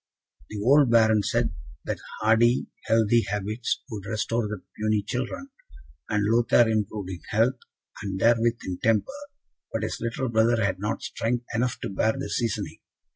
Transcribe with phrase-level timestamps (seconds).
[0.49, 1.53] The old Baron said
[1.85, 5.49] that hardy, healthy habits would restore the puny children;
[6.09, 7.59] and Lothaire improved in health,
[8.01, 9.11] and therewith in temper;
[9.71, 12.79] but his little brother had not strength enough to bear the seasoning.